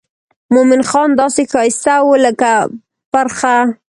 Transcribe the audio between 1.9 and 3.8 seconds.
و لکه پرخه.